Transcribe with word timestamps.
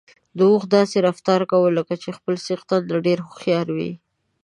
اوښ 0.43 0.63
داسې 0.75 0.97
رفتار 1.07 1.41
کاوه 1.51 1.69
لکه 1.77 1.93
چې 2.01 2.09
د 2.11 2.15
خپل 2.17 2.35
څښتن 2.45 2.81
نه 2.91 2.97
ډېر 3.05 3.19
هوښيار 3.27 3.67
وي. 3.75 3.91